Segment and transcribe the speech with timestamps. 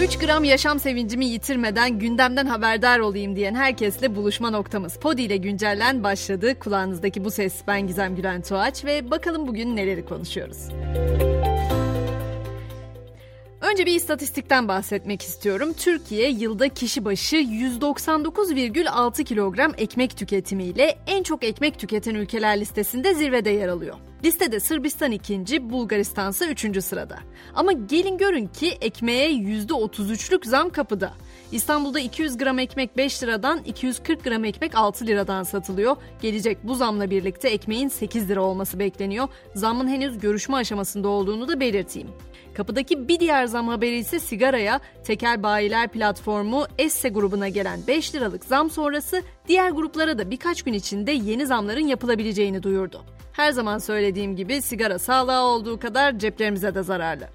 [0.00, 4.96] 3 gram yaşam sevincimi yitirmeden gündemden haberdar olayım diyen herkesle buluşma noktamız.
[4.96, 6.58] Podi ile güncellen başladı.
[6.58, 10.58] Kulağınızdaki bu ses ben Gizem Gülen Tuğaç ve bakalım bugün neleri konuşuyoruz.
[13.74, 15.72] Önce bir istatistikten bahsetmek istiyorum.
[15.72, 23.50] Türkiye yılda kişi başı 199,6 kilogram ekmek tüketimiyle en çok ekmek tüketen ülkeler listesinde zirvede
[23.50, 23.96] yer alıyor.
[24.24, 27.18] Listede Sırbistan ikinci, Bulgaristan ise üçüncü sırada.
[27.54, 31.12] Ama gelin görün ki ekmeğe %33'lük zam kapıda.
[31.54, 35.96] İstanbul'da 200 gram ekmek 5 liradan 240 gram ekmek 6 liradan satılıyor.
[36.22, 39.28] Gelecek bu zamla birlikte ekmeğin 8 lira olması bekleniyor.
[39.54, 42.08] Zammın henüz görüşme aşamasında olduğunu da belirteyim.
[42.54, 48.44] Kapıdaki bir diğer zam haberi ise sigaraya tekel bayiler platformu Esse grubuna gelen 5 liralık
[48.44, 53.04] zam sonrası diğer gruplara da birkaç gün içinde yeni zamların yapılabileceğini duyurdu.
[53.34, 57.28] Her zaman söylediğim gibi sigara sağlığa olduğu kadar ceplerimize de zararlı.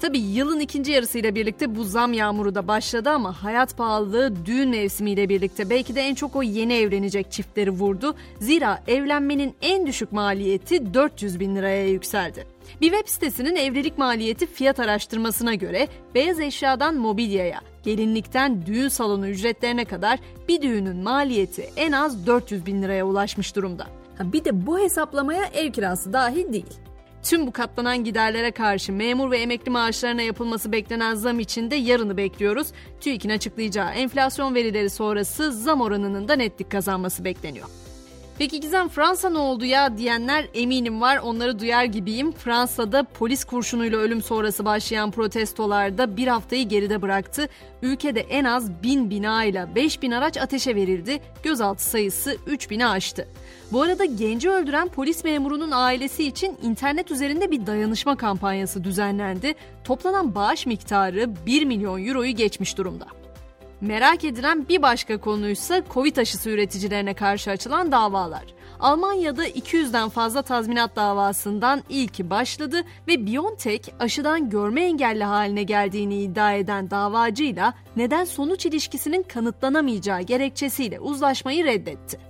[0.00, 5.28] Tabi yılın ikinci yarısıyla birlikte bu zam yağmuru da başladı ama hayat pahalılığı düğün mevsimiyle
[5.28, 8.14] birlikte belki de en çok o yeni evlenecek çiftleri vurdu.
[8.40, 12.46] Zira evlenmenin en düşük maliyeti 400 bin liraya yükseldi.
[12.80, 19.84] Bir web sitesinin evlilik maliyeti fiyat araştırmasına göre beyaz eşyadan mobilyaya, gelinlikten düğün salonu ücretlerine
[19.84, 23.99] kadar bir düğünün maliyeti en az 400 bin liraya ulaşmış durumda.
[24.20, 26.80] Bir de bu hesaplamaya ev kirası dahil değil.
[27.22, 32.16] Tüm bu katlanan giderlere karşı memur ve emekli maaşlarına yapılması beklenen zam için de yarını
[32.16, 32.66] bekliyoruz.
[33.00, 37.66] TÜİK'in açıklayacağı enflasyon verileri sonrası zam oranının da netlik kazanması bekleniyor.
[38.40, 42.32] Peki Gizem Fransa ne oldu ya diyenler eminim var onları duyar gibiyim.
[42.32, 47.48] Fransa'da polis kurşunuyla ölüm sonrası başlayan protestolarda bir haftayı geride bıraktı.
[47.82, 51.20] Ülkede en az bin bina ile 5 bin araç ateşe verildi.
[51.42, 53.28] Gözaltı sayısı 3 bini aştı.
[53.72, 59.54] Bu arada genci öldüren polis memurunun ailesi için internet üzerinde bir dayanışma kampanyası düzenlendi.
[59.84, 63.19] Toplanan bağış miktarı 1 milyon euroyu geçmiş durumda.
[63.80, 68.44] Merak edilen bir başka konuysa Covid aşısı üreticilerine karşı açılan davalar.
[68.80, 76.52] Almanya'da 200'den fazla tazminat davasından ilki başladı ve BioNTech aşıdan görme engelli haline geldiğini iddia
[76.52, 82.29] eden davacıyla neden sonuç ilişkisinin kanıtlanamayacağı gerekçesiyle uzlaşmayı reddetti.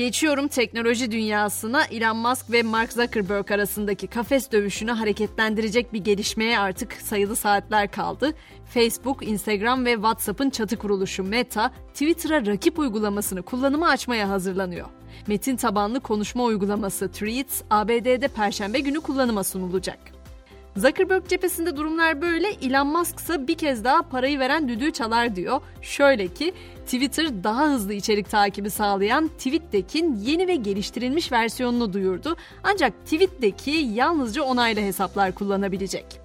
[0.00, 6.92] Geçiyorum teknoloji dünyasına Elon Musk ve Mark Zuckerberg arasındaki kafes dövüşünü hareketlendirecek bir gelişmeye artık
[6.92, 8.32] sayılı saatler kaldı.
[8.74, 14.86] Facebook, Instagram ve WhatsApp'ın çatı kuruluşu Meta, Twitter'a rakip uygulamasını kullanıma açmaya hazırlanıyor.
[15.26, 20.19] Metin tabanlı konuşma uygulaması Threads, ABD'de perşembe günü kullanıma sunulacak.
[20.76, 22.48] Zuckerberg cephesinde durumlar böyle.
[22.62, 25.60] Elon Musk ise bir kez daha parayı veren düdüğü çalar diyor.
[25.82, 26.52] Şöyle ki
[26.84, 32.36] Twitter daha hızlı içerik takibi sağlayan TweetDeck'in yeni ve geliştirilmiş versiyonunu duyurdu.
[32.64, 36.20] Ancak TweetDeck'i yalnızca onaylı hesaplar kullanabilecek.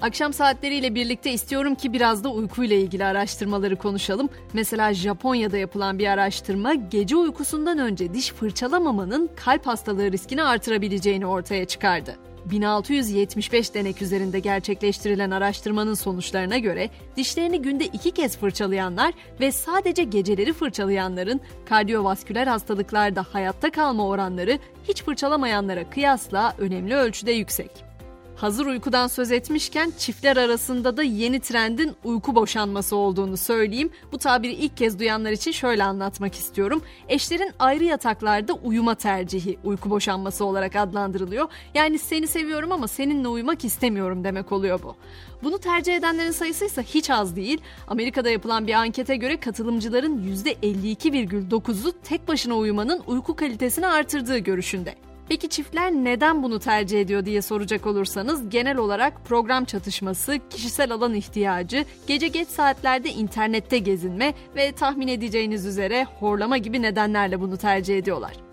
[0.00, 4.28] Akşam saatleriyle birlikte istiyorum ki biraz da uykuyla ilgili araştırmaları konuşalım.
[4.52, 11.64] Mesela Japonya'da yapılan bir araştırma gece uykusundan önce diş fırçalamamanın kalp hastalığı riskini artırabileceğini ortaya
[11.64, 12.16] çıkardı.
[12.50, 20.52] 1675 denek üzerinde gerçekleştirilen araştırmanın sonuçlarına göre dişlerini günde iki kez fırçalayanlar ve sadece geceleri
[20.52, 27.93] fırçalayanların kardiyovasküler hastalıklarda hayatta kalma oranları hiç fırçalamayanlara kıyasla önemli ölçüde yüksek.
[28.36, 33.90] Hazır uykudan söz etmişken çiftler arasında da yeni trendin uyku boşanması olduğunu söyleyeyim.
[34.12, 36.82] Bu tabiri ilk kez duyanlar için şöyle anlatmak istiyorum.
[37.08, 41.48] Eşlerin ayrı yataklarda uyuma tercihi uyku boşanması olarak adlandırılıyor.
[41.74, 44.96] Yani seni seviyorum ama seninle uyumak istemiyorum demek oluyor bu.
[45.42, 47.60] Bunu tercih edenlerin sayısı ise hiç az değil.
[47.88, 54.94] Amerika'da yapılan bir ankete göre katılımcıların %52,9'u tek başına uyumanın uyku kalitesini artırdığı görüşünde.
[55.28, 61.14] Peki çiftler neden bunu tercih ediyor diye soracak olursanız genel olarak program çatışması, kişisel alan
[61.14, 67.98] ihtiyacı, gece geç saatlerde internette gezinme ve tahmin edeceğiniz üzere horlama gibi nedenlerle bunu tercih
[67.98, 68.43] ediyorlar.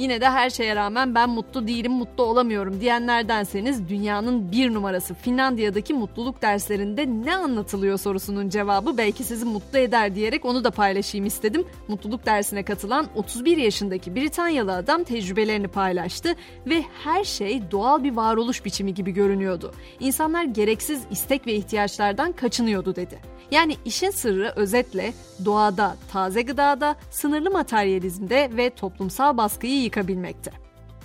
[0.00, 5.94] Yine de her şeye rağmen ben mutlu değilim, mutlu olamıyorum diyenlerdenseniz dünyanın bir numarası Finlandiya'daki
[5.94, 11.64] mutluluk derslerinde ne anlatılıyor sorusunun cevabı belki sizi mutlu eder diyerek onu da paylaşayım istedim.
[11.88, 16.34] Mutluluk dersine katılan 31 yaşındaki Britanyalı adam tecrübelerini paylaştı
[16.66, 19.72] ve her şey doğal bir varoluş biçimi gibi görünüyordu.
[20.00, 23.29] İnsanlar gereksiz istek ve ihtiyaçlardan kaçınıyordu dedi.
[23.50, 25.12] Yani işin sırrı özetle
[25.44, 30.50] doğada, taze gıdada, sınırlı materyalizmde ve toplumsal baskıyı yıkabilmekte.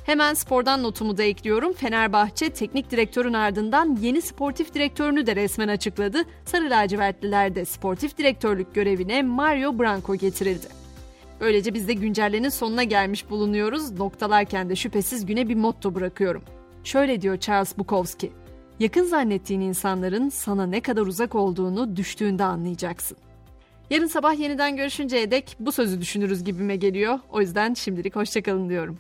[0.06, 1.74] Hemen spordan notumu da ekliyorum.
[1.74, 6.24] Fenerbahçe teknik direktörün ardından yeni sportif direktörünü de resmen açıkladı.
[6.46, 10.68] Sarı lacivertliler de sportif direktörlük görevine Mario Branco getirildi.
[11.40, 13.92] Böylece biz de güncellenin sonuna gelmiş bulunuyoruz.
[13.92, 16.44] Noktalarken de şüphesiz güne bir motto bırakıyorum.
[16.84, 18.32] Şöyle diyor Charles Bukowski.
[18.80, 23.18] Yakın zannettiğin insanların sana ne kadar uzak olduğunu düştüğünde anlayacaksın.
[23.90, 27.20] Yarın sabah yeniden görüşünceye dek bu sözü düşünürüz gibime geliyor.
[27.30, 29.00] O yüzden şimdilik hoşçakalın diyorum.